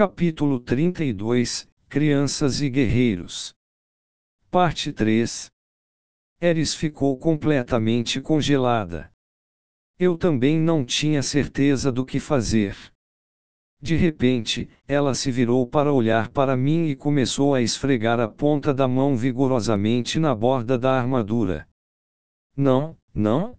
Capítulo 0.00 0.58
32 0.58 1.68
Crianças 1.86 2.62
e 2.62 2.70
Guerreiros 2.70 3.54
Parte 4.50 4.94
3 4.94 5.50
Eris 6.40 6.74
ficou 6.74 7.18
completamente 7.18 8.18
congelada. 8.18 9.12
Eu 9.98 10.16
também 10.16 10.58
não 10.58 10.86
tinha 10.86 11.22
certeza 11.22 11.92
do 11.92 12.06
que 12.06 12.18
fazer. 12.18 12.74
De 13.78 13.94
repente, 13.94 14.70
ela 14.88 15.12
se 15.12 15.30
virou 15.30 15.66
para 15.66 15.92
olhar 15.92 16.30
para 16.30 16.56
mim 16.56 16.86
e 16.86 16.96
começou 16.96 17.54
a 17.54 17.60
esfregar 17.60 18.18
a 18.20 18.26
ponta 18.26 18.72
da 18.72 18.88
mão 18.88 19.14
vigorosamente 19.18 20.18
na 20.18 20.34
borda 20.34 20.78
da 20.78 20.98
armadura. 20.98 21.68
Não, 22.56 22.96
não? 23.12 23.54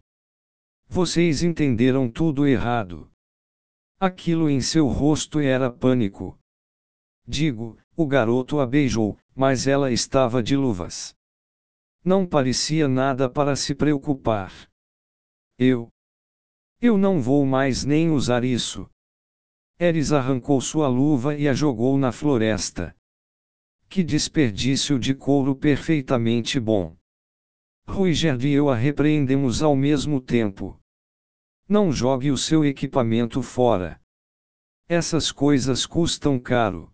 Vocês 0.89 1.43
entenderam 1.43 2.09
tudo 2.09 2.47
errado. 2.47 3.10
Aquilo 4.03 4.49
em 4.49 4.59
seu 4.61 4.87
rosto 4.87 5.39
era 5.39 5.71
pânico. 5.71 6.35
Digo, 7.27 7.77
o 7.95 8.07
garoto 8.07 8.59
a 8.59 8.65
beijou, 8.65 9.15
mas 9.35 9.67
ela 9.67 9.91
estava 9.91 10.41
de 10.41 10.57
luvas. 10.57 11.15
Não 12.03 12.25
parecia 12.25 12.87
nada 12.87 13.29
para 13.29 13.55
se 13.55 13.75
preocupar. 13.75 14.51
Eu. 15.55 15.87
Eu 16.81 16.97
não 16.97 17.21
vou 17.21 17.45
mais 17.45 17.85
nem 17.85 18.09
usar 18.09 18.43
isso. 18.43 18.89
Eris 19.79 20.11
arrancou 20.11 20.59
sua 20.59 20.87
luva 20.87 21.37
e 21.37 21.47
a 21.47 21.53
jogou 21.53 21.95
na 21.95 22.11
floresta. 22.11 22.95
Que 23.87 24.03
desperdício 24.03 24.97
de 24.97 25.13
couro 25.13 25.55
perfeitamente 25.55 26.59
bom. 26.59 26.97
Ruiger 27.87 28.43
e 28.43 28.51
eu 28.51 28.67
a 28.67 28.75
repreendemos 28.75 29.61
ao 29.61 29.75
mesmo 29.75 30.19
tempo. 30.19 30.80
Não 31.71 31.89
jogue 31.89 32.29
o 32.31 32.37
seu 32.37 32.65
equipamento 32.65 33.41
fora. 33.41 33.97
Essas 34.89 35.31
coisas 35.31 35.85
custam 35.85 36.37
caro. 36.37 36.91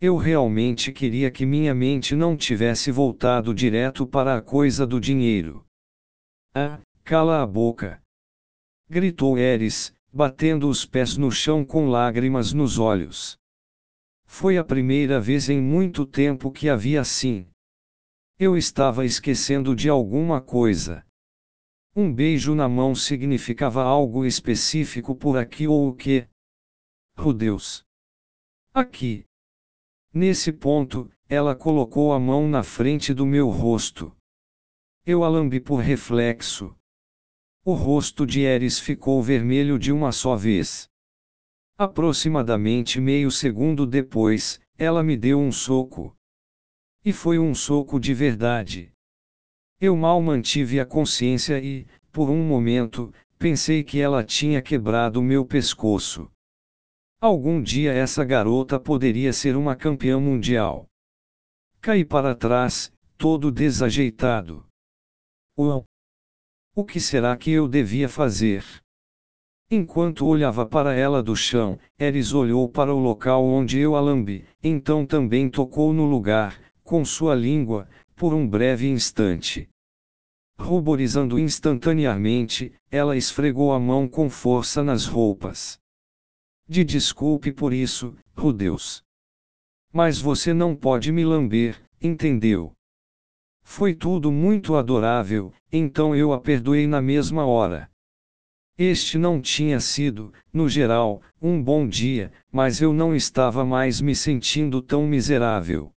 Eu 0.00 0.16
realmente 0.16 0.92
queria 0.92 1.28
que 1.28 1.44
minha 1.44 1.74
mente 1.74 2.14
não 2.14 2.36
tivesse 2.36 2.92
voltado 2.92 3.52
direto 3.52 4.06
para 4.06 4.36
a 4.36 4.40
coisa 4.40 4.86
do 4.86 5.00
dinheiro. 5.00 5.66
Ah, 6.54 6.78
cala 7.02 7.42
a 7.42 7.46
boca! 7.48 8.00
Gritou 8.88 9.36
Eris, 9.36 9.92
batendo 10.12 10.68
os 10.68 10.86
pés 10.86 11.16
no 11.16 11.32
chão 11.32 11.64
com 11.64 11.88
lágrimas 11.88 12.52
nos 12.52 12.78
olhos. 12.78 13.36
Foi 14.24 14.56
a 14.56 14.62
primeira 14.62 15.20
vez 15.20 15.48
em 15.48 15.60
muito 15.60 16.06
tempo 16.06 16.52
que 16.52 16.68
havia 16.68 17.00
assim. 17.00 17.44
Eu 18.38 18.56
estava 18.56 19.04
esquecendo 19.04 19.74
de 19.74 19.88
alguma 19.88 20.40
coisa. 20.40 21.04
Um 22.00 22.10
beijo 22.10 22.54
na 22.54 22.66
mão 22.66 22.94
significava 22.94 23.82
algo 23.82 24.24
específico 24.24 25.14
por 25.14 25.36
aqui 25.36 25.68
ou 25.68 25.86
o 25.86 25.94
que? 25.94 26.26
Oh 27.14 27.30
Deus! 27.30 27.84
Aqui! 28.72 29.26
Nesse 30.10 30.50
ponto, 30.50 31.12
ela 31.28 31.54
colocou 31.54 32.14
a 32.14 32.18
mão 32.18 32.48
na 32.48 32.62
frente 32.62 33.12
do 33.12 33.26
meu 33.26 33.50
rosto. 33.50 34.16
Eu 35.04 35.22
a 35.22 35.28
lambi 35.28 35.60
por 35.60 35.76
reflexo. 35.76 36.74
O 37.66 37.74
rosto 37.74 38.26
de 38.26 38.40
Eris 38.40 38.78
ficou 38.78 39.22
vermelho 39.22 39.78
de 39.78 39.92
uma 39.92 40.10
só 40.10 40.34
vez. 40.36 40.88
Aproximadamente 41.76 42.98
meio 42.98 43.30
segundo 43.30 43.86
depois, 43.86 44.58
ela 44.78 45.02
me 45.02 45.18
deu 45.18 45.38
um 45.38 45.52
soco. 45.52 46.16
E 47.04 47.12
foi 47.12 47.38
um 47.38 47.54
soco 47.54 48.00
de 48.00 48.14
verdade. 48.14 48.90
Eu 49.80 49.96
mal 49.96 50.20
mantive 50.20 50.78
a 50.78 50.84
consciência 50.84 51.58
e, 51.58 51.86
por 52.12 52.28
um 52.28 52.44
momento, 52.44 53.10
pensei 53.38 53.82
que 53.82 53.98
ela 53.98 54.22
tinha 54.22 54.60
quebrado 54.60 55.22
meu 55.22 55.46
pescoço. 55.46 56.30
Algum 57.18 57.62
dia 57.62 57.90
essa 57.90 58.22
garota 58.22 58.78
poderia 58.78 59.32
ser 59.32 59.56
uma 59.56 59.74
campeã 59.74 60.20
mundial. 60.20 60.86
Caí 61.80 62.04
para 62.04 62.34
trás, 62.34 62.92
todo 63.16 63.50
desajeitado. 63.50 64.66
Uau! 65.58 65.86
O 66.76 66.84
que 66.84 67.00
será 67.00 67.34
que 67.34 67.50
eu 67.50 67.66
devia 67.66 68.08
fazer? 68.08 68.62
Enquanto 69.70 70.26
olhava 70.26 70.66
para 70.66 70.94
ela 70.94 71.22
do 71.22 71.34
chão, 71.34 71.78
Eris 71.98 72.34
olhou 72.34 72.68
para 72.68 72.92
o 72.94 72.98
local 72.98 73.44
onde 73.44 73.78
eu 73.78 73.96
a 73.96 74.00
lambi, 74.00 74.44
então 74.62 75.06
também 75.06 75.48
tocou 75.48 75.92
no 75.92 76.04
lugar, 76.04 76.60
com 76.82 77.04
sua 77.04 77.34
língua, 77.34 77.88
por 78.20 78.34
um 78.34 78.46
breve 78.46 78.86
instante. 78.86 79.66
Ruborizando 80.58 81.38
instantaneamente, 81.38 82.70
ela 82.90 83.16
esfregou 83.16 83.72
a 83.72 83.80
mão 83.80 84.06
com 84.06 84.28
força 84.28 84.84
nas 84.84 85.06
roupas 85.06 85.80
de 86.68 86.84
desculpe 86.84 87.50
por 87.50 87.72
isso, 87.72 88.14
oh 88.36 88.52
Deus. 88.52 89.02
Mas 89.90 90.20
você 90.20 90.52
não 90.52 90.76
pode 90.76 91.10
me 91.10 91.24
lamber, 91.24 91.82
entendeu? 91.98 92.74
Foi 93.62 93.94
tudo 93.94 94.30
muito 94.30 94.76
adorável, 94.76 95.50
então 95.72 96.14
eu 96.14 96.34
a 96.34 96.38
perdoei 96.38 96.86
na 96.86 97.00
mesma 97.00 97.46
hora. 97.46 97.90
Este 98.76 99.16
não 99.16 99.40
tinha 99.40 99.80
sido, 99.80 100.30
no 100.52 100.68
geral, 100.68 101.22
um 101.40 101.60
bom 101.62 101.88
dia, 101.88 102.30
mas 102.52 102.82
eu 102.82 102.92
não 102.92 103.16
estava 103.16 103.64
mais 103.64 103.98
me 104.02 104.14
sentindo 104.14 104.82
tão 104.82 105.06
miserável. 105.06 105.90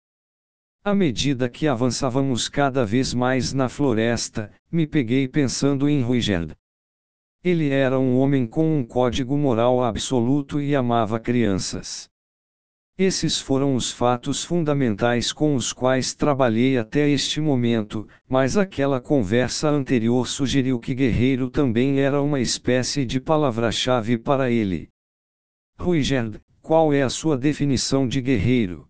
À 0.86 0.94
medida 0.94 1.48
que 1.48 1.66
avançávamos 1.66 2.50
cada 2.50 2.86
vez 2.86 3.14
mais 3.14 3.54
na 3.54 3.70
floresta, 3.70 4.52
me 4.70 4.86
peguei 4.86 5.30
pensando 5.30 5.88
em 5.88 6.02
Ruigerd. 6.02 6.58
Ele 7.42 7.70
era 7.70 7.98
um 7.98 8.18
homem 8.18 8.46
com 8.46 8.80
um 8.80 8.84
código 8.84 9.38
moral 9.38 9.82
absoluto 9.82 10.60
e 10.60 10.76
amava 10.76 11.22
crianças. 11.22 12.10
Esses 12.98 13.40
foram 13.40 13.76
os 13.76 13.92
fatos 13.92 14.44
fundamentais 14.44 15.32
com 15.32 15.56
os 15.56 15.72
quais 15.72 16.14
trabalhei 16.14 16.78
até 16.78 17.08
este 17.08 17.40
momento, 17.40 18.06
mas 18.28 18.58
aquela 18.58 19.00
conversa 19.00 19.70
anterior 19.70 20.28
sugeriu 20.28 20.82
que 20.82 20.94
guerreiro 20.94 21.50
também 21.50 22.02
era 22.02 22.22
uma 22.22 22.42
espécie 22.42 23.06
de 23.06 23.22
palavra-chave 23.22 24.18
para 24.18 24.52
ele. 24.52 24.90
Ruigerd, 25.80 26.42
qual 26.62 26.92
é 26.92 27.04
a 27.04 27.10
sua 27.10 27.38
definição 27.38 28.06
de 28.06 28.20
guerreiro? 28.20 28.86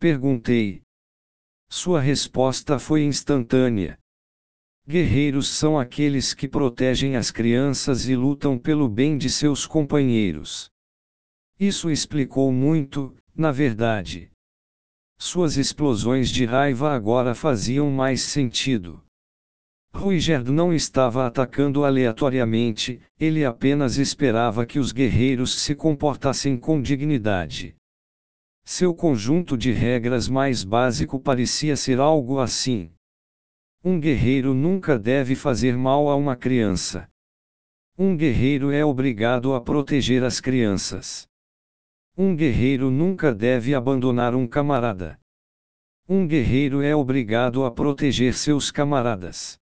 Perguntei. 0.00 0.82
Sua 1.70 2.00
resposta 2.00 2.78
foi 2.78 3.04
instantânea. 3.04 3.98
Guerreiros 4.88 5.48
são 5.48 5.78
aqueles 5.78 6.32
que 6.32 6.48
protegem 6.48 7.14
as 7.14 7.30
crianças 7.30 8.08
e 8.08 8.16
lutam 8.16 8.58
pelo 8.58 8.88
bem 8.88 9.18
de 9.18 9.28
seus 9.28 9.66
companheiros. 9.66 10.70
Isso 11.60 11.90
explicou 11.90 12.50
muito, 12.50 13.14
na 13.36 13.52
verdade. 13.52 14.30
Suas 15.18 15.58
explosões 15.58 16.30
de 16.30 16.46
raiva 16.46 16.94
agora 16.94 17.34
faziam 17.34 17.90
mais 17.90 18.22
sentido. 18.22 19.04
Ruigerd 19.92 20.50
não 20.50 20.72
estava 20.72 21.26
atacando 21.26 21.84
aleatoriamente, 21.84 23.00
ele 23.18 23.44
apenas 23.44 23.98
esperava 23.98 24.64
que 24.64 24.78
os 24.78 24.92
guerreiros 24.92 25.60
se 25.60 25.74
comportassem 25.74 26.56
com 26.56 26.80
dignidade. 26.80 27.74
Seu 28.70 28.94
conjunto 28.94 29.56
de 29.56 29.72
regras 29.72 30.28
mais 30.28 30.62
básico 30.62 31.18
parecia 31.18 31.74
ser 31.74 31.98
algo 31.98 32.38
assim. 32.38 32.92
Um 33.82 33.98
guerreiro 33.98 34.52
nunca 34.52 34.98
deve 34.98 35.34
fazer 35.34 35.74
mal 35.74 36.10
a 36.10 36.14
uma 36.14 36.36
criança. 36.36 37.08
Um 37.96 38.14
guerreiro 38.14 38.70
é 38.70 38.84
obrigado 38.84 39.54
a 39.54 39.60
proteger 39.62 40.22
as 40.22 40.38
crianças. 40.38 41.26
Um 42.14 42.36
guerreiro 42.36 42.90
nunca 42.90 43.34
deve 43.34 43.74
abandonar 43.74 44.34
um 44.34 44.46
camarada. 44.46 45.18
Um 46.06 46.26
guerreiro 46.26 46.82
é 46.82 46.94
obrigado 46.94 47.64
a 47.64 47.70
proteger 47.70 48.34
seus 48.34 48.70
camaradas. 48.70 49.58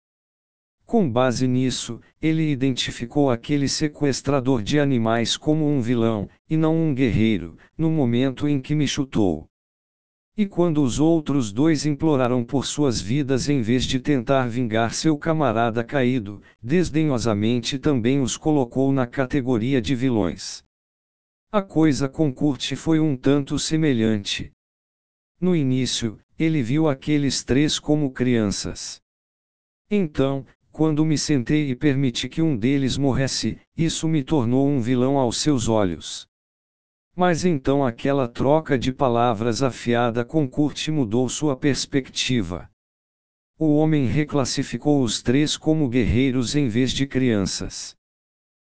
Com 0.85 1.09
base 1.09 1.47
nisso, 1.47 1.99
ele 2.21 2.51
identificou 2.51 3.31
aquele 3.31 3.67
sequestrador 3.67 4.61
de 4.61 4.79
animais 4.79 5.37
como 5.37 5.67
um 5.67 5.81
vilão, 5.81 6.29
e 6.49 6.55
não 6.55 6.75
um 6.75 6.93
guerreiro, 6.93 7.57
no 7.77 7.89
momento 7.89 8.47
em 8.47 8.61
que 8.61 8.75
me 8.75 8.87
chutou. 8.87 9.47
E 10.35 10.47
quando 10.47 10.83
os 10.83 10.99
outros 10.99 11.51
dois 11.51 11.85
imploraram 11.85 12.43
por 12.43 12.65
suas 12.65 12.99
vidas 12.99 13.49
em 13.49 13.61
vez 13.61 13.85
de 13.85 13.99
tentar 13.99 14.47
vingar 14.47 14.93
seu 14.93 15.17
camarada 15.17 15.83
caído, 15.83 16.41
desdenhosamente 16.61 17.77
também 17.77 18.19
os 18.19 18.35
colocou 18.35 18.91
na 18.91 19.05
categoria 19.05 19.79
de 19.79 19.93
vilões. 19.93 20.63
A 21.51 21.61
coisa 21.61 22.09
com 22.09 22.33
Kurt 22.33 22.73
foi 22.75 22.99
um 22.99 23.15
tanto 23.15 23.59
semelhante. 23.59 24.51
No 25.39 25.55
início, 25.55 26.17
ele 26.37 26.63
viu 26.63 26.89
aqueles 26.89 27.43
três 27.43 27.77
como 27.77 28.11
crianças. 28.11 28.99
Então, 29.89 30.43
quando 30.73 31.05
me 31.05 31.19
sentei 31.19 31.69
e 31.69 31.75
permiti 31.75 32.27
que 32.27 32.41
um 32.41 32.57
deles 32.57 32.97
morresse, 32.97 33.59
isso 33.77 34.07
me 34.07 34.23
tornou 34.23 34.67
um 34.67 34.81
vilão 34.81 35.19
aos 35.19 35.37
seus 35.37 35.69
olhos. 35.69 36.27
Mas 37.15 37.45
então 37.45 37.85
aquela 37.85 38.27
troca 38.27 38.75
de 38.75 38.91
palavras 38.91 39.61
afiada 39.61 40.25
com 40.25 40.49
Kurt 40.49 40.87
mudou 40.87 41.29
sua 41.29 41.55
perspectiva. 41.55 42.67
O 43.55 43.75
homem 43.75 44.07
reclassificou 44.07 45.03
os 45.03 45.21
três 45.21 45.55
como 45.55 45.87
guerreiros 45.87 46.55
em 46.55 46.67
vez 46.67 46.91
de 46.91 47.05
crianças. 47.05 47.95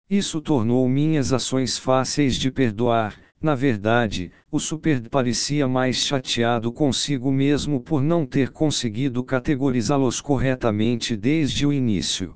Isso 0.07 0.39
tornou 0.39 0.87
minhas 0.87 1.33
ações 1.33 1.79
fáceis 1.79 2.35
de 2.35 2.51
perdoar, 2.51 3.19
na 3.41 3.53
verdade, 3.53 4.31
o 4.51 4.59
Super 4.59 5.07
parecia 5.09 5.67
mais 5.67 5.97
chateado 5.97 6.71
consigo 6.71 7.31
mesmo 7.31 7.79
por 7.79 8.01
não 8.01 8.25
ter 8.25 8.49
conseguido 8.49 9.23
categorizá-los 9.23 10.19
corretamente 10.19 11.15
desde 11.15 11.65
o 11.65 11.71
início. 11.71 12.35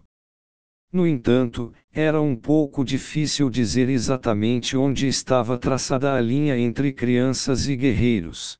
No 0.93 1.07
entanto, 1.07 1.73
era 1.91 2.21
um 2.21 2.35
pouco 2.35 2.83
difícil 2.83 3.49
dizer 3.49 3.89
exatamente 3.89 4.77
onde 4.77 5.07
estava 5.07 5.57
traçada 5.57 6.13
a 6.13 6.21
linha 6.21 6.57
entre 6.57 6.91
crianças 6.91 7.67
e 7.67 7.75
guerreiros. 7.75 8.59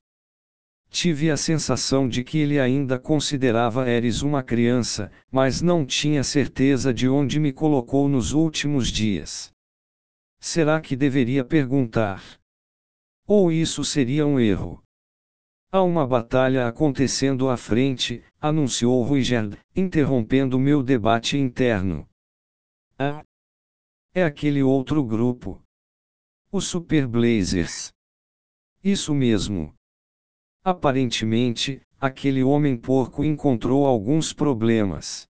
Tive 0.90 1.30
a 1.30 1.38
sensação 1.38 2.08
de 2.08 2.24
que 2.24 2.38
ele 2.38 2.60
ainda 2.60 2.98
considerava 2.98 3.90
Eris 3.90 4.22
uma 4.22 4.42
criança, 4.42 5.12
mas 5.32 5.62
não 5.62 5.86
tinha 5.86 6.24
certeza 6.24 6.94
de 6.94 7.08
onde 7.08 7.40
me 7.40 7.54
colocou 7.54 8.10
nos 8.10 8.34
últimos 8.34 8.88
dias. 8.90 9.54
Será 10.44 10.82
que 10.82 10.96
deveria 10.96 11.46
perguntar? 11.46 12.42
Ou 13.28 13.52
isso 13.52 13.86
seria 13.86 14.26
um 14.26 14.40
erro? 14.40 14.84
Há 15.72 15.84
uma 15.84 16.06
batalha 16.06 16.68
acontecendo 16.68 17.48
à 17.48 17.56
frente, 17.56 18.24
anunciou 18.40 19.04
Ruigerd, 19.04 19.56
interrompendo 19.76 20.58
meu 20.58 20.82
debate 20.82 21.38
interno. 21.38 22.10
Ah! 22.98 23.24
É 24.16 24.24
aquele 24.24 24.64
outro 24.64 25.06
grupo. 25.06 25.62
Os 26.52 26.66
Super 26.66 27.08
Blazers. 27.08 27.94
Isso 28.84 29.14
mesmo. 29.14 29.74
Aparentemente, 30.64 31.82
aquele 32.00 32.44
homem 32.44 32.76
porco 32.76 33.24
encontrou 33.24 33.86
alguns 33.86 34.34
problemas. 34.34 35.28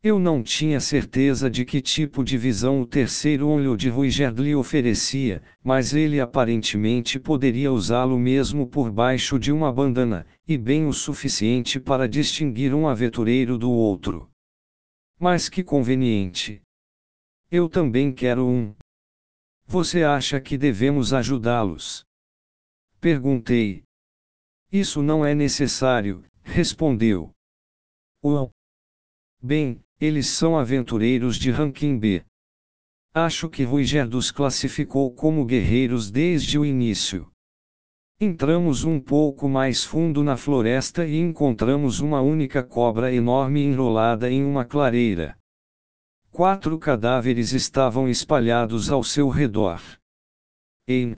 Eu 0.00 0.20
não 0.20 0.44
tinha 0.44 0.78
certeza 0.78 1.50
de 1.50 1.64
que 1.64 1.80
tipo 1.80 2.22
de 2.22 2.38
visão 2.38 2.80
o 2.80 2.86
terceiro 2.86 3.48
olho 3.48 3.76
de 3.76 3.88
Ruigerd 3.88 4.40
lhe 4.40 4.54
oferecia, 4.54 5.42
mas 5.60 5.92
ele 5.92 6.20
aparentemente 6.20 7.18
poderia 7.18 7.72
usá-lo 7.72 8.16
mesmo 8.16 8.64
por 8.68 8.92
baixo 8.92 9.40
de 9.40 9.50
uma 9.50 9.72
bandana, 9.72 10.24
e 10.46 10.56
bem 10.56 10.86
o 10.86 10.92
suficiente 10.92 11.80
para 11.80 12.08
distinguir 12.08 12.72
um 12.72 12.86
aventureiro 12.86 13.58
do 13.58 13.72
outro. 13.72 14.30
Mas 15.18 15.48
que 15.48 15.64
conveniente! 15.64 16.62
Eu 17.50 17.68
também 17.68 18.12
quero 18.14 18.46
um. 18.46 18.76
Você 19.66 20.04
acha 20.04 20.40
que 20.40 20.56
devemos 20.56 21.12
ajudá-los? 21.12 22.04
Perguntei. 23.00 23.82
Isso 24.70 25.02
não 25.02 25.26
é 25.26 25.34
necessário, 25.34 26.22
respondeu. 26.44 27.32
Uau! 28.24 28.52
Bem, 29.40 29.80
eles 30.00 30.28
são 30.28 30.56
aventureiros 30.56 31.36
de 31.36 31.50
ranking 31.50 31.98
B. 31.98 32.24
Acho 33.12 33.48
que 33.48 33.64
Ruiger 33.64 34.08
os 34.14 34.30
classificou 34.30 35.12
como 35.12 35.44
guerreiros 35.44 36.10
desde 36.10 36.58
o 36.58 36.64
início. 36.64 37.30
Entramos 38.20 38.84
um 38.84 39.00
pouco 39.00 39.48
mais 39.48 39.84
fundo 39.84 40.22
na 40.22 40.36
floresta 40.36 41.06
e 41.06 41.18
encontramos 41.18 42.00
uma 42.00 42.20
única 42.20 42.62
cobra 42.62 43.12
enorme 43.12 43.62
enrolada 43.62 44.30
em 44.30 44.44
uma 44.44 44.64
clareira. 44.64 45.36
Quatro 46.30 46.78
cadáveres 46.78 47.52
estavam 47.52 48.08
espalhados 48.08 48.90
ao 48.90 49.02
seu 49.02 49.28
redor. 49.28 49.80
Em 50.86 51.14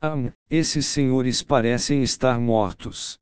Am, 0.00 0.32
esses 0.50 0.86
senhores 0.86 1.42
parecem 1.42 2.02
estar 2.02 2.40
mortos. 2.40 3.18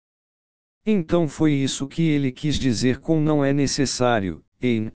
Então 0.87 1.29
foi 1.29 1.53
isso 1.53 1.87
que 1.87 2.09
ele 2.09 2.33
quis 2.33 2.59
dizer 2.59 3.01
com 3.01 3.21
não 3.21 3.45
é 3.45 3.53
necessário, 3.53 4.43
Ein. 4.63 4.93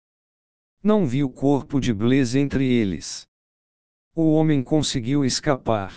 Não 0.84 1.06
vi 1.06 1.24
o 1.24 1.30
corpo 1.30 1.80
de 1.80 1.94
Blaze 1.94 2.40
entre 2.40 2.66
eles. 2.66 3.28
O 4.16 4.34
homem 4.34 4.64
conseguiu 4.64 5.24
escapar. 5.24 5.94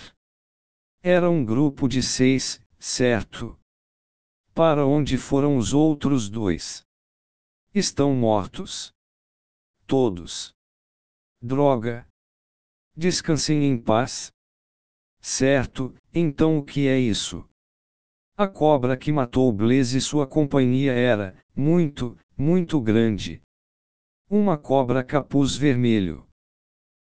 Era 1.02 1.31
um 1.31 1.43
grupo 1.43 1.88
de 1.88 2.02
seis, 2.02 2.61
certo? 2.78 3.58
Para 4.55 4.87
onde 4.87 5.16
foram 5.16 5.56
os 5.56 5.72
outros 5.72 6.28
dois? 6.28 6.84
Estão 7.75 8.14
mortos? 8.14 8.93
Todos. 9.87 10.52
Droga. 11.40 12.06
Descansem 12.94 13.64
em 13.64 13.81
paz. 13.81 14.31
Certo, 15.20 15.94
então 16.12 16.58
o 16.58 16.62
que 16.62 16.87
é 16.87 16.99
isso? 16.99 17.49
A 18.37 18.46
cobra 18.46 18.94
que 18.94 19.10
matou 19.10 19.50
Blaze 19.50 19.96
e 19.96 20.02
sua 20.02 20.26
companhia 20.26 20.93
era, 20.93 21.34
muito, 21.56 22.14
muito 22.37 22.78
grande. 22.78 23.40
Uma 24.36 24.58
cobra 24.58 25.04
capuz 25.04 25.54
vermelho. 25.54 26.26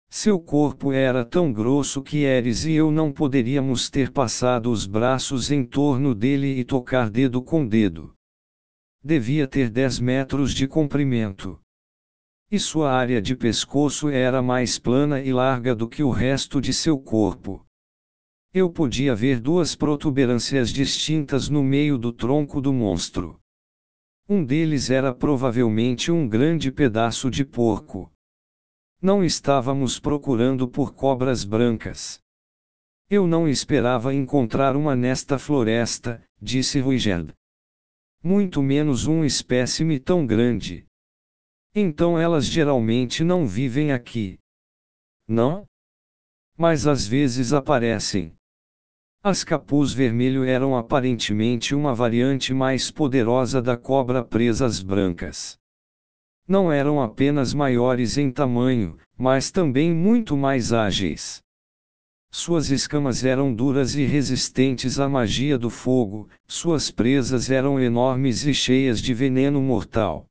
Seu 0.09 0.39
corpo 0.39 0.93
era 0.93 1.25
tão 1.25 1.51
grosso 1.51 2.01
que 2.01 2.19
Eris 2.19 2.63
e 2.63 2.71
eu 2.71 2.89
não 2.89 3.11
poderíamos 3.11 3.89
ter 3.89 4.13
passado 4.13 4.71
os 4.71 4.85
braços 4.85 5.51
em 5.51 5.65
torno 5.65 6.15
dele 6.15 6.57
e 6.57 6.63
tocar 6.63 7.09
dedo 7.09 7.41
com 7.41 7.67
dedo. 7.67 8.13
Devia 9.03 9.45
ter 9.45 9.69
10 9.69 9.99
metros 9.99 10.53
de 10.53 10.69
comprimento. 10.69 11.59
E 12.49 12.57
sua 12.57 12.93
área 12.93 13.21
de 13.21 13.35
pescoço 13.35 14.07
era 14.07 14.41
mais 14.41 14.79
plana 14.79 15.19
e 15.19 15.33
larga 15.33 15.75
do 15.75 15.89
que 15.89 16.01
o 16.03 16.11
resto 16.11 16.61
de 16.61 16.73
seu 16.73 16.97
corpo. 16.97 17.61
Eu 18.53 18.69
podia 18.69 19.13
ver 19.13 19.41
duas 19.41 19.75
protuberâncias 19.75 20.69
distintas 20.69 21.49
no 21.49 21.61
meio 21.61 21.97
do 21.97 22.13
tronco 22.13 22.61
do 22.61 22.71
monstro. 22.71 23.37
Um 24.29 24.43
deles 24.43 24.89
era 24.89 25.15
provavelmente 25.15 26.11
um 26.11 26.27
grande 26.27 26.69
pedaço 26.69 27.31
de 27.31 27.45
porco. 27.45 28.11
Não 29.01 29.23
estávamos 29.23 29.99
procurando 29.99 30.67
por 30.67 30.93
cobras 30.93 31.45
brancas. 31.45 32.19
Eu 33.09 33.25
não 33.25 33.47
esperava 33.47 34.13
encontrar 34.13 34.75
uma 34.75 34.97
nesta 34.97 35.39
floresta, 35.39 36.21
disse 36.41 36.77
Ruigerd. 36.81 37.33
Muito 38.21 38.61
menos 38.61 39.07
um 39.07 39.23
espécime 39.23 39.97
tão 39.97 40.25
grande. 40.25 40.85
Então 41.73 42.19
elas 42.19 42.45
geralmente 42.45 43.23
não 43.23 43.47
vivem 43.47 43.93
aqui. 43.93 44.37
Não? 45.25 45.65
Mas 46.57 46.85
às 46.85 47.07
vezes 47.07 47.53
aparecem. 47.53 48.36
As 49.29 49.43
capuz 49.43 49.91
vermelho 49.91 50.45
eram 50.45 50.77
aparentemente 50.77 51.75
uma 51.75 51.93
variante 51.93 52.53
mais 52.53 52.89
poderosa 52.89 53.61
da 53.61 53.75
cobra 53.75 54.23
presas 54.23 54.81
brancas. 54.81 55.57
Não 56.47 56.71
eram 56.71 57.01
apenas 57.01 57.53
maiores 57.53 58.17
em 58.17 58.31
tamanho, 58.31 58.97
mas 59.17 59.51
também 59.51 59.93
muito 59.93 60.37
mais 60.37 60.71
ágeis. 60.71 61.41
Suas 62.31 62.71
escamas 62.71 63.25
eram 63.25 63.53
duras 63.53 63.95
e 63.95 64.05
resistentes 64.05 64.97
à 64.97 65.09
magia 65.09 65.57
do 65.57 65.69
fogo, 65.69 66.29
suas 66.47 66.89
presas 66.89 67.51
eram 67.51 67.81
enormes 67.81 68.45
e 68.45 68.53
cheias 68.53 69.01
de 69.01 69.13
veneno 69.13 69.61
mortal. 69.61 70.25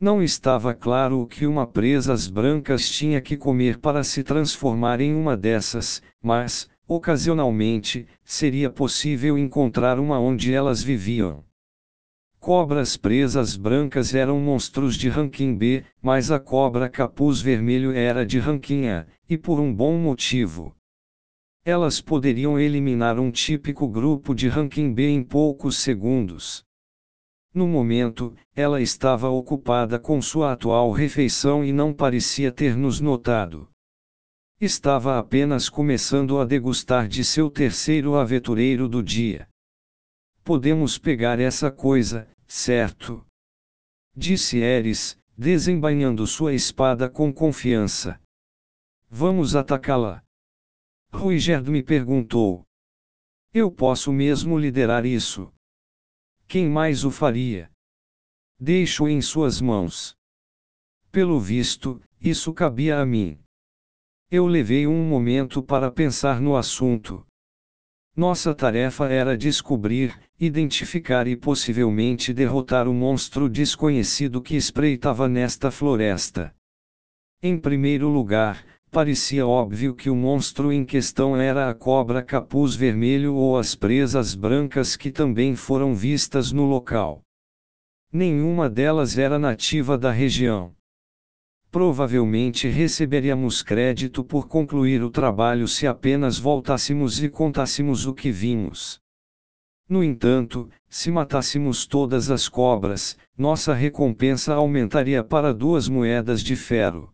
Não 0.00 0.20
estava 0.20 0.74
claro 0.74 1.20
o 1.20 1.28
que 1.28 1.46
uma 1.46 1.64
presas 1.64 2.26
brancas 2.26 2.90
tinha 2.90 3.20
que 3.20 3.36
comer 3.36 3.78
para 3.78 4.02
se 4.02 4.24
transformar 4.24 5.00
em 5.00 5.14
uma 5.14 5.36
dessas, 5.36 6.02
mas, 6.20 6.68
Ocasionalmente, 6.92 8.04
seria 8.24 8.68
possível 8.68 9.38
encontrar 9.38 10.00
uma 10.00 10.18
onde 10.18 10.52
elas 10.52 10.82
viviam. 10.82 11.44
Cobras 12.40 12.96
presas 12.96 13.56
brancas 13.56 14.12
eram 14.12 14.40
monstros 14.40 14.96
de 14.96 15.08
ranking 15.08 15.54
B, 15.54 15.84
mas 16.02 16.32
a 16.32 16.40
cobra 16.40 16.88
capuz 16.88 17.40
vermelho 17.40 17.92
era 17.92 18.26
de 18.26 18.40
ranking 18.40 18.88
A, 18.88 19.06
e 19.28 19.38
por 19.38 19.60
um 19.60 19.72
bom 19.72 19.96
motivo. 19.98 20.74
Elas 21.64 22.00
poderiam 22.00 22.58
eliminar 22.58 23.20
um 23.20 23.30
típico 23.30 23.86
grupo 23.86 24.34
de 24.34 24.48
ranking 24.48 24.92
B 24.92 25.10
em 25.10 25.22
poucos 25.22 25.76
segundos. 25.76 26.64
No 27.54 27.68
momento, 27.68 28.34
ela 28.52 28.82
estava 28.82 29.28
ocupada 29.28 29.96
com 29.96 30.20
sua 30.20 30.54
atual 30.54 30.90
refeição 30.90 31.64
e 31.64 31.72
não 31.72 31.92
parecia 31.92 32.50
ter 32.50 32.76
nos 32.76 33.00
notado. 33.00 33.68
Estava 34.60 35.18
apenas 35.18 35.70
começando 35.70 36.38
a 36.38 36.44
degustar 36.44 37.08
de 37.08 37.24
seu 37.24 37.50
terceiro 37.50 38.14
aventureiro 38.14 38.86
do 38.86 39.02
dia. 39.02 39.48
Podemos 40.44 40.98
pegar 40.98 41.40
essa 41.40 41.72
coisa, 41.72 42.30
certo? 42.46 43.26
Disse 44.14 44.58
Eris, 44.58 45.16
desembainhando 45.34 46.26
sua 46.26 46.52
espada 46.52 47.08
com 47.08 47.32
confiança. 47.32 48.20
Vamos 49.08 49.56
atacá-la. 49.56 50.22
Ruigerd 51.10 51.70
me 51.70 51.82
perguntou. 51.82 52.62
Eu 53.54 53.72
posso 53.72 54.12
mesmo 54.12 54.58
liderar 54.58 55.06
isso. 55.06 55.50
Quem 56.46 56.68
mais 56.68 57.02
o 57.02 57.10
faria? 57.10 57.70
Deixo 58.58 59.08
em 59.08 59.22
suas 59.22 59.58
mãos. 59.58 60.14
Pelo 61.10 61.40
visto, 61.40 61.98
isso 62.20 62.52
cabia 62.52 63.00
a 63.00 63.06
mim. 63.06 63.42
Eu 64.32 64.46
levei 64.46 64.86
um 64.86 65.02
momento 65.02 65.60
para 65.60 65.90
pensar 65.90 66.40
no 66.40 66.54
assunto. 66.54 67.26
Nossa 68.14 68.54
tarefa 68.54 69.08
era 69.08 69.36
descobrir, 69.36 70.16
identificar 70.38 71.26
e 71.26 71.34
possivelmente 71.34 72.32
derrotar 72.32 72.86
o 72.86 72.94
monstro 72.94 73.48
desconhecido 73.48 74.40
que 74.40 74.54
espreitava 74.54 75.28
nesta 75.28 75.68
floresta. 75.72 76.54
Em 77.42 77.58
primeiro 77.58 78.08
lugar, 78.08 78.64
parecia 78.88 79.44
óbvio 79.44 79.96
que 79.96 80.08
o 80.08 80.14
monstro 80.14 80.72
em 80.72 80.84
questão 80.84 81.36
era 81.36 81.68
a 81.68 81.74
cobra 81.74 82.22
capuz 82.22 82.76
vermelho 82.76 83.34
ou 83.34 83.58
as 83.58 83.74
presas 83.74 84.36
brancas 84.36 84.94
que 84.94 85.10
também 85.10 85.56
foram 85.56 85.92
vistas 85.92 86.52
no 86.52 86.66
local. 86.66 87.20
Nenhuma 88.12 88.70
delas 88.70 89.18
era 89.18 89.40
nativa 89.40 89.98
da 89.98 90.12
região. 90.12 90.72
Provavelmente 91.70 92.68
receberíamos 92.68 93.62
crédito 93.62 94.24
por 94.24 94.48
concluir 94.48 95.04
o 95.04 95.10
trabalho 95.10 95.68
se 95.68 95.86
apenas 95.86 96.36
voltássemos 96.36 97.22
e 97.22 97.28
contássemos 97.28 98.06
o 98.06 98.12
que 98.12 98.32
vimos. 98.32 99.00
No 99.88 100.02
entanto, 100.02 100.68
se 100.88 101.12
matássemos 101.12 101.86
todas 101.86 102.28
as 102.28 102.48
cobras, 102.48 103.16
nossa 103.38 103.72
recompensa 103.72 104.54
aumentaria 104.54 105.22
para 105.22 105.54
duas 105.54 105.88
moedas 105.88 106.42
de 106.42 106.56
ferro. 106.56 107.12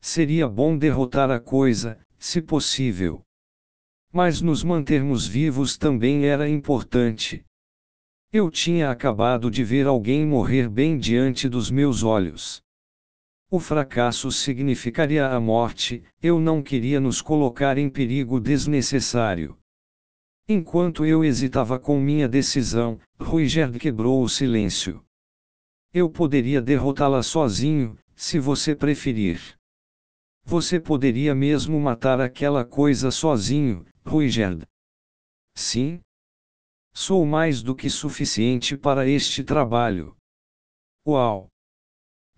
Seria 0.00 0.48
bom 0.48 0.76
derrotar 0.76 1.30
a 1.30 1.38
coisa, 1.38 1.98
se 2.18 2.42
possível. 2.42 3.22
Mas 4.12 4.40
nos 4.40 4.64
mantermos 4.64 5.28
vivos 5.28 5.78
também 5.78 6.26
era 6.26 6.48
importante. 6.48 7.44
Eu 8.32 8.50
tinha 8.50 8.90
acabado 8.90 9.48
de 9.48 9.62
ver 9.62 9.86
alguém 9.86 10.26
morrer 10.26 10.68
bem 10.68 10.98
diante 10.98 11.48
dos 11.48 11.70
meus 11.70 12.02
olhos. 12.02 12.60
O 13.52 13.58
fracasso 13.58 14.30
significaria 14.30 15.26
a 15.26 15.40
morte, 15.40 16.04
eu 16.22 16.38
não 16.38 16.62
queria 16.62 17.00
nos 17.00 17.20
colocar 17.20 17.76
em 17.78 17.90
perigo 17.90 18.38
desnecessário. 18.38 19.58
Enquanto 20.48 21.04
eu 21.04 21.24
hesitava 21.24 21.76
com 21.76 21.98
minha 21.98 22.28
decisão, 22.28 23.00
Ruigerd 23.18 23.76
quebrou 23.80 24.22
o 24.22 24.28
silêncio. 24.28 25.04
Eu 25.92 26.08
poderia 26.08 26.62
derrotá-la 26.62 27.24
sozinho, 27.24 27.98
se 28.14 28.38
você 28.38 28.76
preferir. 28.76 29.56
Você 30.44 30.78
poderia 30.78 31.34
mesmo 31.34 31.80
matar 31.80 32.20
aquela 32.20 32.64
coisa 32.64 33.10
sozinho, 33.10 33.84
Ruigerd. 34.06 34.64
Sim? 35.56 36.00
Sou 36.94 37.26
mais 37.26 37.64
do 37.64 37.74
que 37.74 37.90
suficiente 37.90 38.76
para 38.76 39.08
este 39.08 39.42
trabalho. 39.42 40.16
Uau! 41.04 41.49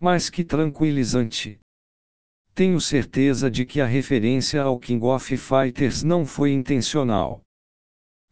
Mas 0.05 0.29
que 0.29 0.43
tranquilizante! 0.43 1.61
Tenho 2.53 2.81
certeza 2.81 3.49
de 3.49 3.65
que 3.65 3.81
a 3.81 3.87
referência 3.87 4.61
ao 4.61 4.77
King 4.77 5.07
of 5.07 5.37
Fighters 5.37 6.03
não 6.03 6.27
foi 6.27 6.51
intencional. 6.51 7.41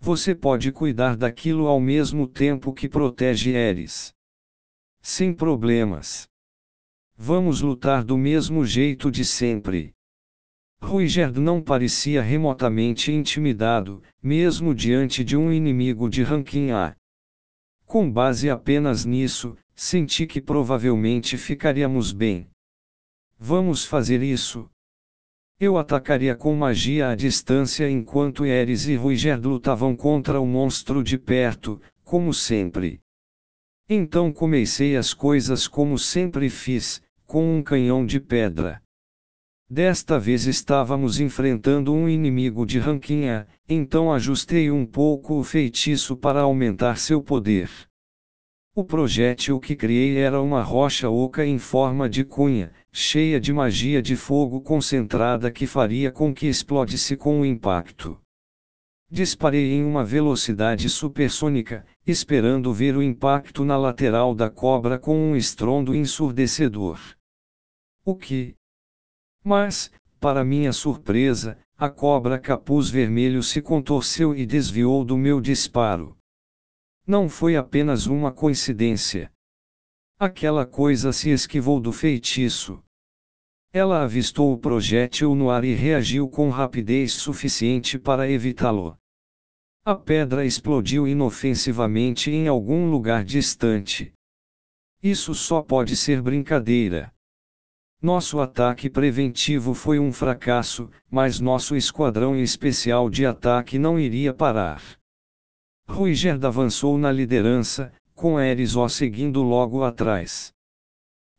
Você 0.00 0.34
pode 0.34 0.72
cuidar 0.72 1.16
daquilo 1.16 1.68
ao 1.68 1.78
mesmo 1.78 2.26
tempo 2.26 2.74
que 2.74 2.88
protege 2.88 3.52
Eris. 3.52 4.12
Sem 5.00 5.32
problemas. 5.32 6.26
Vamos 7.16 7.60
lutar 7.60 8.02
do 8.02 8.18
mesmo 8.18 8.66
jeito 8.66 9.08
de 9.08 9.24
sempre. 9.24 9.92
Ruigerd 10.82 11.38
não 11.38 11.62
parecia 11.62 12.20
remotamente 12.20 13.12
intimidado, 13.12 14.02
mesmo 14.20 14.74
diante 14.74 15.22
de 15.22 15.36
um 15.36 15.52
inimigo 15.52 16.10
de 16.10 16.24
ranking 16.24 16.72
A. 16.72 16.96
Com 17.86 18.10
base 18.10 18.50
apenas 18.50 19.04
nisso, 19.04 19.56
senti 19.82 20.26
que 20.26 20.42
provavelmente 20.42 21.38
ficaríamos 21.38 22.12
bem. 22.12 22.50
Vamos 23.38 23.82
fazer 23.82 24.22
isso, 24.22 24.68
eu 25.58 25.78
atacaria 25.78 26.34
com 26.34 26.54
magia 26.54 27.08
à 27.08 27.14
distância 27.14 27.90
enquanto 27.90 28.44
Eris 28.44 28.86
e 28.86 28.94
Ruigerd 28.94 29.46
lutavam 29.46 29.96
contra 29.96 30.38
o 30.38 30.46
monstro 30.46 31.02
de 31.02 31.16
perto, 31.16 31.80
como 32.04 32.34
sempre. 32.34 33.00
Então 33.88 34.30
comecei 34.30 34.98
as 34.98 35.14
coisas 35.14 35.66
como 35.66 35.98
sempre 35.98 36.50
fiz, 36.50 37.02
com 37.26 37.56
um 37.56 37.62
canhão 37.62 38.04
de 38.04 38.20
pedra. 38.20 38.82
Desta 39.66 40.18
vez 40.18 40.46
estávamos 40.46 41.20
enfrentando 41.20 41.94
um 41.94 42.06
inimigo 42.06 42.66
de 42.66 42.78
ranquinha, 42.78 43.48
então 43.66 44.12
ajustei 44.12 44.70
um 44.70 44.84
pouco 44.84 45.38
o 45.38 45.42
feitiço 45.42 46.18
para 46.18 46.40
aumentar 46.40 46.98
seu 46.98 47.22
poder. 47.22 47.70
O 48.72 48.84
projétil 48.84 49.58
que 49.58 49.74
criei 49.74 50.16
era 50.18 50.40
uma 50.40 50.62
rocha 50.62 51.10
oca 51.10 51.44
em 51.44 51.58
forma 51.58 52.08
de 52.08 52.24
cunha, 52.24 52.72
cheia 52.92 53.40
de 53.40 53.52
magia 53.52 54.00
de 54.00 54.14
fogo 54.14 54.60
concentrada 54.60 55.50
que 55.50 55.66
faria 55.66 56.12
com 56.12 56.32
que 56.32 56.46
explodisse 56.46 57.16
com 57.16 57.40
o 57.40 57.44
impacto. 57.44 58.16
Disparei 59.10 59.72
em 59.72 59.84
uma 59.84 60.04
velocidade 60.04 60.88
supersônica, 60.88 61.84
esperando 62.06 62.72
ver 62.72 62.96
o 62.96 63.02
impacto 63.02 63.64
na 63.64 63.76
lateral 63.76 64.36
da 64.36 64.48
cobra 64.48 65.00
com 65.00 65.16
um 65.16 65.34
estrondo 65.34 65.92
ensurdecedor. 65.92 67.00
O 68.04 68.14
que? 68.14 68.54
Mas, 69.42 69.90
para 70.20 70.44
minha 70.44 70.72
surpresa, 70.72 71.58
a 71.76 71.90
cobra 71.90 72.38
capuz 72.38 72.88
vermelho 72.88 73.42
se 73.42 73.60
contorceu 73.60 74.32
e 74.32 74.46
desviou 74.46 75.04
do 75.04 75.16
meu 75.16 75.40
disparo. 75.40 76.19
Não 77.10 77.28
foi 77.28 77.56
apenas 77.56 78.06
uma 78.06 78.30
coincidência. 78.30 79.32
Aquela 80.16 80.64
coisa 80.64 81.12
se 81.12 81.28
esquivou 81.28 81.80
do 81.80 81.90
feitiço. 81.90 82.80
Ela 83.72 84.04
avistou 84.04 84.52
o 84.52 84.56
projétil 84.56 85.34
no 85.34 85.50
ar 85.50 85.64
e 85.64 85.74
reagiu 85.74 86.28
com 86.28 86.50
rapidez 86.50 87.14
suficiente 87.14 87.98
para 87.98 88.30
evitá-lo. 88.30 88.96
A 89.84 89.96
pedra 89.96 90.46
explodiu 90.46 91.08
inofensivamente 91.08 92.30
em 92.30 92.46
algum 92.46 92.88
lugar 92.88 93.24
distante. 93.24 94.12
Isso 95.02 95.34
só 95.34 95.62
pode 95.62 95.96
ser 95.96 96.22
brincadeira. 96.22 97.12
Nosso 98.00 98.38
ataque 98.38 98.88
preventivo 98.88 99.74
foi 99.74 99.98
um 99.98 100.12
fracasso, 100.12 100.88
mas 101.10 101.40
nosso 101.40 101.74
esquadrão 101.74 102.36
especial 102.36 103.10
de 103.10 103.26
ataque 103.26 103.80
não 103.80 103.98
iria 103.98 104.32
parar. 104.32 104.99
Ruigerd 105.90 106.46
avançou 106.46 106.96
na 106.96 107.10
liderança, 107.10 107.92
com 108.14 108.40
Erisó 108.40 108.86
seguindo 108.88 109.42
logo 109.42 109.82
atrás. 109.82 110.52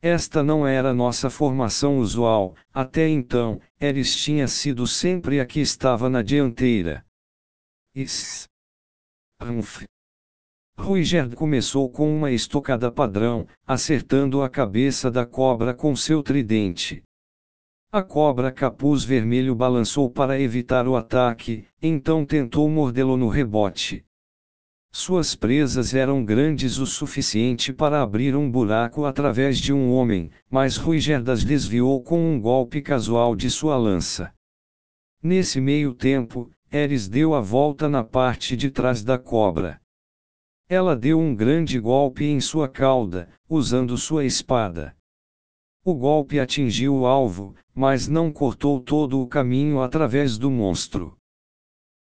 Esta 0.01 0.43
não 0.43 0.67
era 0.67 0.93
nossa 0.93 1.29
formação 1.29 1.99
usual, 1.99 2.55
até 2.73 3.07
então, 3.07 3.61
Eris 3.79 4.15
tinha 4.15 4.47
sido 4.47 4.85
sempre 4.85 5.39
a 5.39 5.45
que 5.45 5.61
estava 5.61 6.09
na 6.09 6.21
dianteira. 6.21 7.05
Is. 7.95 8.49
Rumpf. 9.41 9.85
Ruigerd 10.77 11.35
começou 11.35 11.89
com 11.89 12.13
uma 12.13 12.31
estocada 12.31 12.91
padrão, 12.91 13.47
acertando 13.65 14.41
a 14.41 14.49
cabeça 14.49 15.09
da 15.09 15.25
cobra 15.25 15.73
com 15.73 15.95
seu 15.95 16.21
tridente. 16.21 17.01
A 17.91 18.03
cobra 18.03 18.51
capuz 18.51 19.03
vermelho 19.03 19.55
balançou 19.55 20.09
para 20.09 20.39
evitar 20.39 20.87
o 20.87 20.95
ataque, 20.95 21.65
então 21.81 22.25
tentou 22.25 22.69
mordê-lo 22.69 23.15
no 23.15 23.29
rebote. 23.29 24.05
Suas 24.93 25.35
presas 25.35 25.93
eram 25.93 26.23
grandes 26.25 26.77
o 26.77 26.85
suficiente 26.85 27.71
para 27.71 28.01
abrir 28.01 28.35
um 28.35 28.51
buraco 28.51 29.05
através 29.05 29.57
de 29.57 29.71
um 29.71 29.89
homem, 29.93 30.29
mas 30.49 30.75
Ruigerdas 30.75 31.45
desviou 31.45 32.03
com 32.03 32.19
um 32.19 32.39
golpe 32.39 32.81
casual 32.81 33.33
de 33.33 33.49
sua 33.49 33.77
lança. 33.77 34.33
Nesse 35.23 35.61
meio 35.61 35.93
tempo, 35.93 36.51
Eris 36.69 37.07
deu 37.07 37.33
a 37.33 37.39
volta 37.39 37.87
na 37.87 38.03
parte 38.03 38.57
de 38.57 38.69
trás 38.69 39.01
da 39.01 39.17
cobra. 39.17 39.79
Ela 40.67 40.95
deu 40.95 41.19
um 41.19 41.33
grande 41.33 41.79
golpe 41.79 42.25
em 42.25 42.41
sua 42.41 42.67
cauda, 42.67 43.29
usando 43.47 43.97
sua 43.97 44.25
espada. 44.25 44.95
O 45.85 45.95
golpe 45.95 46.37
atingiu 46.37 46.95
o 46.95 47.05
alvo, 47.05 47.55
mas 47.73 48.09
não 48.09 48.31
cortou 48.31 48.79
todo 48.79 49.21
o 49.21 49.27
caminho 49.27 49.81
através 49.81 50.37
do 50.37 50.51
monstro. 50.51 51.17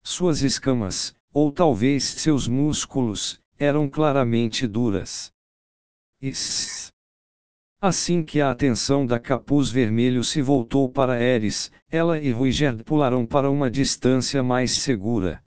Suas 0.04 0.42
escamas, 0.42 1.16
ou 1.34 1.52
talvez 1.52 2.04
seus 2.04 2.48
músculos, 2.48 3.42
eram 3.58 3.90
claramente 3.90 4.68
duras. 4.68 5.32
Assim 7.82 8.24
que 8.24 8.42
a 8.42 8.52
atenção 8.52 9.06
da 9.06 9.20
capuz 9.20 9.70
vermelho 9.70 10.24
se 10.24 10.42
voltou 10.42 10.90
para 10.90 11.22
Eris, 11.22 11.72
ela 11.90 12.20
e 12.20 12.32
Ruigerd 12.32 12.84
pularam 12.84 13.26
para 13.26 13.50
uma 13.50 13.72
distância 13.72 14.44
mais 14.44 14.72
segura. 14.72 15.42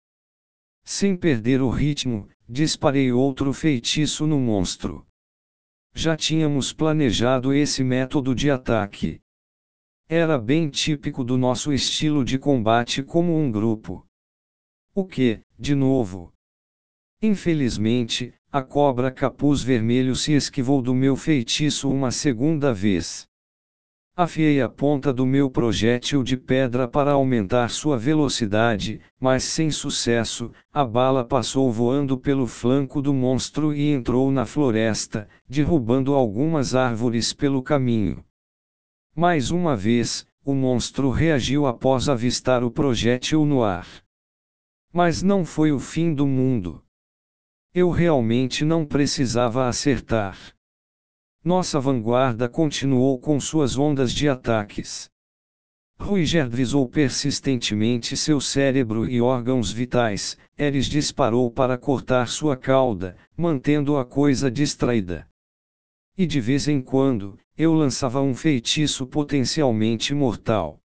Sem 0.84 1.16
perder 1.16 1.60
o 1.60 1.68
ritmo, 1.68 2.28
disparei 2.48 3.12
outro 3.12 3.52
feitiço 3.52 4.26
no 4.26 4.38
monstro. 4.38 5.06
Já 5.94 6.16
tínhamos 6.16 6.72
planejado 6.72 7.52
esse 7.52 7.84
método 7.84 8.34
de 8.34 8.50
ataque. 8.50 9.20
Era 10.08 10.38
bem 10.38 10.70
típico 10.70 11.22
do 11.22 11.36
nosso 11.36 11.72
estilo 11.72 12.24
de 12.24 12.38
combate 12.38 13.02
como 13.02 13.36
um 13.36 13.50
grupo. 13.50 14.06
O 14.94 15.06
que, 15.06 15.40
de 15.62 15.76
novo? 15.76 16.33
Infelizmente, 17.23 18.35
a 18.50 18.61
cobra 18.61 19.12
capuz 19.12 19.62
vermelho 19.62 20.16
se 20.16 20.33
esquivou 20.33 20.83
do 20.83 20.92
meu 20.92 21.14
feitiço 21.14 21.88
uma 21.88 22.11
segunda 22.11 22.75
vez. 22.75 23.28
Afiei 24.16 24.61
a 24.61 24.69
ponta 24.69 25.12
do 25.12 25.25
meu 25.25 25.49
projétil 25.49 26.25
de 26.25 26.37
pedra 26.37 26.88
para 26.88 27.12
aumentar 27.12 27.71
sua 27.71 27.97
velocidade, 27.97 29.00
mas 29.21 29.45
sem 29.45 29.71
sucesso, 29.71 30.50
a 30.73 30.85
bala 30.85 31.25
passou 31.25 31.71
voando 31.71 32.19
pelo 32.19 32.49
flanco 32.49 33.00
do 33.00 33.14
monstro 33.14 33.73
e 33.73 33.88
entrou 33.88 34.33
na 34.33 34.45
floresta, 34.45 35.28
derrubando 35.49 36.12
algumas 36.12 36.75
árvores 36.75 37.33
pelo 37.33 37.62
caminho. 37.62 38.25
Mais 39.14 39.52
uma 39.52 39.76
vez, 39.76 40.26
o 40.45 40.54
monstro 40.54 41.09
reagiu 41.09 41.66
após 41.66 42.09
avistar 42.09 42.64
o 42.64 42.71
projétil 42.71 43.47
no 43.47 43.62
ar. 43.62 44.01
Mas 44.92 45.22
não 45.22 45.44
foi 45.44 45.72
o 45.72 45.78
fim 45.78 46.12
do 46.12 46.26
mundo. 46.26 46.84
Eu 47.72 47.90
realmente 47.90 48.64
não 48.64 48.84
precisava 48.84 49.66
acertar. 49.66 50.37
Nossa 51.42 51.80
vanguarda 51.80 52.49
continuou 52.49 53.18
com 53.18 53.40
suas 53.40 53.78
ondas 53.78 54.12
de 54.12 54.28
ataques. 54.28 55.11
Ruiger 55.99 56.49
visou 56.49 56.88
persistentemente 56.88 58.16
seu 58.16 58.40
cérebro 58.40 59.08
e 59.08 59.20
órgãos 59.20 59.72
vitais, 59.72 60.37
Eris 60.58 60.87
disparou 60.87 61.50
para 61.50 61.78
cortar 61.78 62.28
sua 62.28 62.56
cauda, 62.56 63.16
mantendo 63.37 63.96
a 63.96 64.04
coisa 64.04 64.50
distraída. 64.50 65.26
E 66.18 66.26
de 66.26 66.40
vez 66.40 66.68
em 66.68 66.82
quando, 66.82 67.38
eu 67.56 67.72
lançava 67.72 68.20
um 68.20 68.34
feitiço 68.34 69.06
potencialmente 69.06 70.14
mortal. 70.14 70.78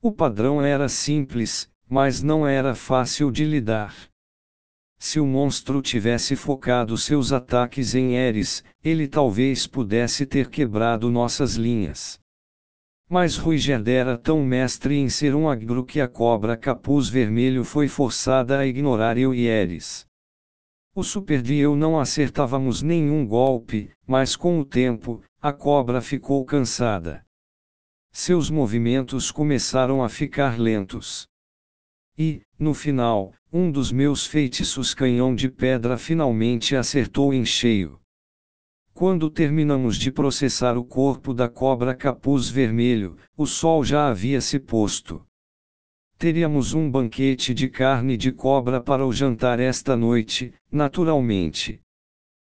O 0.00 0.12
padrão 0.12 0.62
era 0.62 0.88
simples, 0.88 1.68
mas 1.88 2.22
não 2.22 2.46
era 2.46 2.74
fácil 2.74 3.30
de 3.30 3.44
lidar. 3.44 3.94
Se 4.98 5.20
o 5.20 5.26
monstro 5.26 5.82
tivesse 5.82 6.34
focado 6.34 6.96
seus 6.96 7.32
ataques 7.32 7.94
em 7.94 8.16
Eris, 8.16 8.64
ele 8.82 9.06
talvez 9.06 9.66
pudesse 9.66 10.24
ter 10.24 10.48
quebrado 10.48 11.10
nossas 11.10 11.54
linhas. 11.54 12.18
Mas 13.08 13.36
Ruiger 13.36 13.86
era 13.86 14.18
tão 14.18 14.42
mestre 14.44 14.96
em 14.96 15.08
ser 15.08 15.34
um 15.34 15.48
agro 15.48 15.84
que 15.84 16.00
a 16.00 16.08
cobra 16.08 16.56
capuz 16.56 17.08
vermelho 17.08 17.62
foi 17.62 17.86
forçada 17.86 18.58
a 18.58 18.66
ignorar 18.66 19.16
eu 19.16 19.32
e 19.32 19.46
Eris. 19.46 20.06
O 20.94 21.04
Super 21.04 21.48
e 21.50 21.58
eu 21.58 21.76
não 21.76 22.00
acertávamos 22.00 22.82
nenhum 22.82 23.26
golpe, 23.26 23.92
mas 24.06 24.34
com 24.34 24.58
o 24.58 24.64
tempo, 24.64 25.22
a 25.40 25.52
cobra 25.52 26.00
ficou 26.00 26.42
cansada. 26.44 27.22
Seus 28.10 28.48
movimentos 28.48 29.30
começaram 29.30 30.02
a 30.02 30.08
ficar 30.08 30.58
lentos. 30.58 31.28
E, 32.18 32.40
no 32.58 32.72
final, 32.72 33.34
um 33.52 33.70
dos 33.70 33.92
meus 33.92 34.26
feitiços 34.26 34.94
canhão 34.94 35.34
de 35.34 35.50
pedra 35.50 35.98
finalmente 35.98 36.74
acertou 36.74 37.34
em 37.34 37.44
cheio. 37.44 38.00
Quando 38.94 39.30
terminamos 39.30 39.98
de 39.98 40.10
processar 40.10 40.78
o 40.78 40.84
corpo 40.84 41.34
da 41.34 41.48
cobra 41.48 41.94
capuz 41.94 42.48
vermelho, 42.48 43.16
o 43.36 43.44
sol 43.44 43.84
já 43.84 44.08
havia 44.08 44.40
se 44.40 44.58
posto. 44.58 45.22
Teríamos 46.16 46.72
um 46.72 46.90
banquete 46.90 47.52
de 47.52 47.68
carne 47.68 48.16
de 48.16 48.32
cobra 48.32 48.80
para 48.80 49.06
o 49.06 49.12
jantar 49.12 49.60
esta 49.60 49.94
noite, 49.94 50.54
naturalmente. 50.72 51.82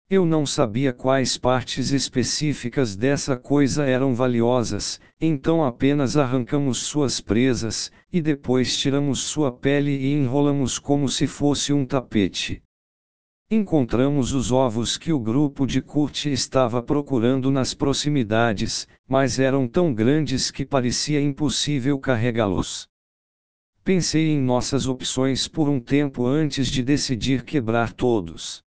Eu 0.09 0.25
não 0.25 0.45
sabia 0.45 0.93
quais 0.93 1.37
partes 1.37 1.91
específicas 1.91 2.95
dessa 2.95 3.35
coisa 3.35 3.83
eram 3.83 4.15
valiosas, 4.15 5.01
então 5.19 5.65
apenas 5.65 6.15
arrancamos 6.15 6.77
suas 6.77 7.19
presas, 7.19 7.91
e 8.09 8.21
depois 8.21 8.77
tiramos 8.77 9.19
sua 9.19 9.51
pele 9.51 9.91
e 9.91 10.13
enrolamos 10.13 10.79
como 10.79 11.09
se 11.09 11.27
fosse 11.27 11.73
um 11.73 11.85
tapete. 11.85 12.63
Encontramos 13.51 14.31
os 14.31 14.49
ovos 14.49 14.97
que 14.97 15.11
o 15.11 15.19
grupo 15.19 15.67
de 15.67 15.81
Kurt 15.81 16.27
estava 16.27 16.81
procurando 16.81 17.51
nas 17.51 17.73
proximidades, 17.73 18.87
mas 19.09 19.39
eram 19.39 19.67
tão 19.67 19.93
grandes 19.93 20.49
que 20.49 20.65
parecia 20.65 21.19
impossível 21.19 21.99
carregá-los. 21.99 22.87
Pensei 23.83 24.29
em 24.29 24.39
nossas 24.39 24.87
opções 24.87 25.49
por 25.49 25.67
um 25.67 25.81
tempo 25.81 26.25
antes 26.25 26.69
de 26.69 26.81
decidir 26.81 27.43
quebrar 27.43 27.91
todos. 27.91 28.65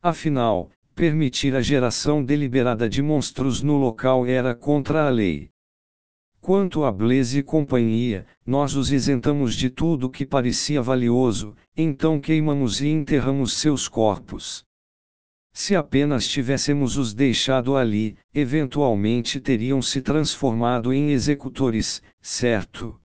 Afinal, 0.00 0.70
permitir 0.94 1.56
a 1.56 1.60
geração 1.60 2.24
deliberada 2.24 2.88
de 2.88 3.02
monstros 3.02 3.62
no 3.62 3.76
local 3.76 4.24
era 4.24 4.54
contra 4.54 5.06
a 5.06 5.10
lei. 5.10 5.50
Quanto 6.40 6.84
a 6.84 6.92
Blaze 6.92 7.40
e 7.40 7.42
companhia, 7.42 8.24
nós 8.46 8.76
os 8.76 8.92
isentamos 8.92 9.56
de 9.56 9.68
tudo 9.68 10.08
que 10.08 10.24
parecia 10.24 10.80
valioso, 10.80 11.56
então 11.76 12.20
queimamos 12.20 12.80
e 12.80 12.88
enterramos 12.88 13.54
seus 13.54 13.88
corpos. 13.88 14.64
Se 15.52 15.74
apenas 15.74 16.28
tivéssemos 16.28 16.96
os 16.96 17.12
deixado 17.12 17.76
ali, 17.76 18.16
eventualmente 18.32 19.40
teriam 19.40 19.82
se 19.82 20.00
transformado 20.00 20.92
em 20.92 21.10
executores, 21.10 22.00
certo? 22.20 23.00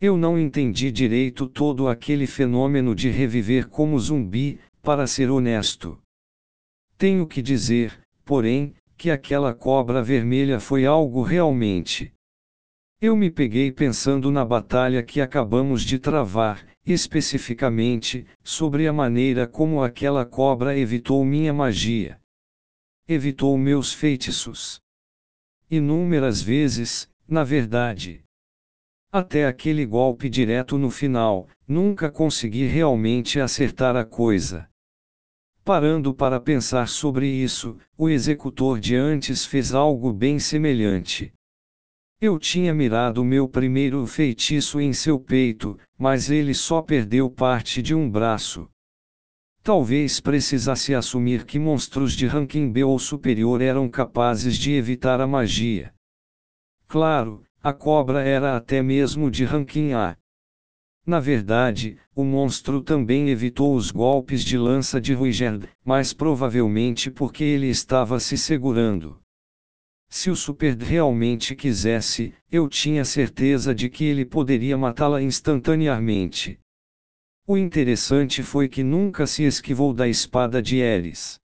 Eu 0.00 0.16
não 0.16 0.38
entendi 0.38 0.90
direito 0.90 1.46
todo 1.46 1.86
aquele 1.86 2.26
fenômeno 2.26 2.94
de 2.94 3.10
reviver 3.10 3.68
como 3.68 3.98
zumbi, 3.98 4.58
para 4.82 5.06
ser 5.06 5.30
honesto. 5.30 6.00
Tenho 6.96 7.26
que 7.26 7.40
dizer, 7.40 8.00
porém, 8.24 8.74
que 8.96 9.10
aquela 9.10 9.54
cobra 9.54 10.02
vermelha 10.02 10.60
foi 10.60 10.84
algo 10.84 11.22
realmente. 11.22 12.12
Eu 13.00 13.16
me 13.16 13.30
peguei 13.30 13.72
pensando 13.72 14.30
na 14.30 14.44
batalha 14.44 15.02
que 15.02 15.22
acabamos 15.22 15.82
de 15.82 15.98
travar, 15.98 16.66
especificamente, 16.84 18.26
sobre 18.42 18.86
a 18.86 18.92
maneira 18.92 19.46
como 19.46 19.82
aquela 19.82 20.26
cobra 20.26 20.76
evitou 20.76 21.24
minha 21.24 21.52
magia. 21.52 22.20
Evitou 23.08 23.56
meus 23.56 23.92
feitiços. 23.92 24.80
Inúmeras 25.70 26.42
vezes, 26.42 27.08
na 27.26 27.42
verdade. 27.42 28.22
Até 29.10 29.46
aquele 29.46 29.84
golpe 29.84 30.28
direto 30.28 30.78
no 30.78 30.90
final, 30.90 31.48
nunca 31.66 32.10
consegui 32.10 32.66
realmente 32.66 33.40
acertar 33.40 33.96
a 33.96 34.04
coisa. 34.04 34.69
Parando 35.72 36.12
para 36.12 36.40
pensar 36.40 36.88
sobre 36.88 37.28
isso, 37.28 37.78
o 37.96 38.08
executor 38.08 38.80
de 38.80 38.96
antes 38.96 39.44
fez 39.44 39.72
algo 39.72 40.12
bem 40.12 40.36
semelhante. 40.36 41.32
Eu 42.20 42.40
tinha 42.40 42.74
mirado 42.74 43.24
meu 43.24 43.48
primeiro 43.48 44.04
feitiço 44.04 44.80
em 44.80 44.92
seu 44.92 45.20
peito, 45.20 45.78
mas 45.96 46.28
ele 46.28 46.54
só 46.54 46.82
perdeu 46.82 47.30
parte 47.30 47.80
de 47.80 47.94
um 47.94 48.10
braço. 48.10 48.68
Talvez 49.62 50.18
precisasse 50.18 50.92
assumir 50.92 51.44
que 51.44 51.56
monstros 51.56 52.14
de 52.14 52.26
ranking 52.26 52.68
B 52.72 52.82
ou 52.82 52.98
superior 52.98 53.62
eram 53.62 53.88
capazes 53.88 54.58
de 54.58 54.72
evitar 54.72 55.20
a 55.20 55.26
magia. 55.28 55.94
Claro, 56.88 57.44
a 57.62 57.72
cobra 57.72 58.24
era 58.24 58.56
até 58.56 58.82
mesmo 58.82 59.30
de 59.30 59.44
ranking 59.44 59.92
A. 59.92 60.16
Na 61.06 61.18
verdade, 61.18 61.96
o 62.14 62.22
monstro 62.22 62.82
também 62.82 63.30
evitou 63.30 63.74
os 63.74 63.90
golpes 63.90 64.44
de 64.44 64.58
lança 64.58 65.00
de 65.00 65.14
Ruigerd, 65.14 65.68
mas 65.84 66.12
provavelmente 66.12 67.10
porque 67.10 67.42
ele 67.42 67.68
estava 67.68 68.20
se 68.20 68.36
segurando. 68.36 69.18
Se 70.08 70.28
o 70.28 70.36
Super 70.36 70.76
realmente 70.76 71.54
quisesse, 71.54 72.34
eu 72.50 72.68
tinha 72.68 73.04
certeza 73.04 73.74
de 73.74 73.88
que 73.88 74.04
ele 74.04 74.24
poderia 74.24 74.76
matá-la 74.76 75.22
instantaneamente. 75.22 76.58
O 77.46 77.56
interessante 77.56 78.42
foi 78.42 78.68
que 78.68 78.82
nunca 78.82 79.26
se 79.26 79.44
esquivou 79.44 79.94
da 79.94 80.06
espada 80.06 80.60
de 80.60 80.78
Eris. 80.78 81.40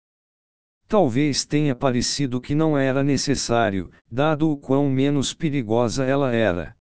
Talvez 0.89 1.45
tenha 1.45 1.75
parecido 1.75 2.41
que 2.41 2.55
não 2.55 2.77
era 2.77 3.03
necessário, 3.03 3.91
dado 4.11 4.51
o 4.51 4.57
quão 4.57 4.89
menos 4.91 5.33
perigosa 5.33 6.05
ela 6.05 6.33
era. 6.33 6.77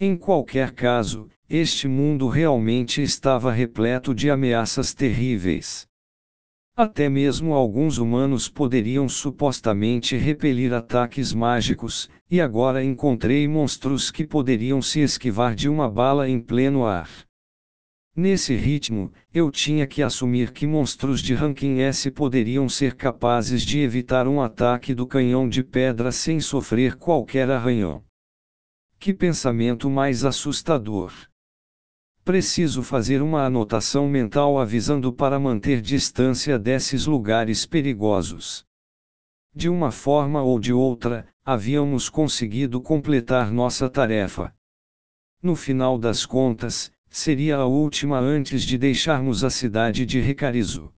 Em 0.00 0.16
qualquer 0.16 0.72
caso, 0.72 1.28
este 1.54 1.86
mundo 1.86 2.28
realmente 2.28 3.02
estava 3.02 3.52
repleto 3.52 4.14
de 4.14 4.30
ameaças 4.30 4.94
terríveis. 4.94 5.86
Até 6.74 7.10
mesmo 7.10 7.52
alguns 7.52 7.98
humanos 7.98 8.48
poderiam 8.48 9.06
supostamente 9.06 10.16
repelir 10.16 10.72
ataques 10.72 11.34
mágicos, 11.34 12.08
e 12.30 12.40
agora 12.40 12.82
encontrei 12.82 13.46
monstros 13.46 14.10
que 14.10 14.26
poderiam 14.26 14.80
se 14.80 15.00
esquivar 15.00 15.54
de 15.54 15.68
uma 15.68 15.90
bala 15.90 16.26
em 16.26 16.40
pleno 16.40 16.86
ar. 16.86 17.10
Nesse 18.16 18.56
ritmo, 18.56 19.12
eu 19.30 19.50
tinha 19.50 19.86
que 19.86 20.02
assumir 20.02 20.52
que 20.52 20.66
monstros 20.66 21.20
de 21.20 21.34
ranking 21.34 21.80
S 21.80 22.10
poderiam 22.12 22.66
ser 22.66 22.94
capazes 22.94 23.60
de 23.60 23.78
evitar 23.80 24.26
um 24.26 24.40
ataque 24.40 24.94
do 24.94 25.06
canhão 25.06 25.46
de 25.46 25.62
pedra 25.62 26.10
sem 26.10 26.40
sofrer 26.40 26.96
qualquer 26.96 27.50
arranhão. 27.50 28.02
Que 28.98 29.12
pensamento 29.12 29.90
mais 29.90 30.24
assustador! 30.24 31.12
Preciso 32.24 32.84
fazer 32.84 33.20
uma 33.20 33.44
anotação 33.44 34.08
mental 34.08 34.56
avisando 34.56 35.12
para 35.12 35.40
manter 35.40 35.80
distância 35.80 36.56
desses 36.56 37.04
lugares 37.04 37.66
perigosos. 37.66 38.64
De 39.52 39.68
uma 39.68 39.90
forma 39.90 40.40
ou 40.40 40.60
de 40.60 40.72
outra, 40.72 41.26
havíamos 41.44 42.08
conseguido 42.08 42.80
completar 42.80 43.50
nossa 43.50 43.90
tarefa. 43.90 44.54
No 45.42 45.56
final 45.56 45.98
das 45.98 46.24
contas, 46.24 46.92
seria 47.10 47.56
a 47.56 47.66
última 47.66 48.20
antes 48.20 48.62
de 48.62 48.78
deixarmos 48.78 49.42
a 49.42 49.50
cidade 49.50 50.06
de 50.06 50.20
Recarizo. 50.20 50.92